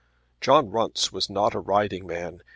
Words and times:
John 0.41 0.71
Runce 0.71 1.13
was 1.13 1.29
not 1.29 1.53
a 1.53 1.59
riding 1.59 2.07
man. 2.07 2.41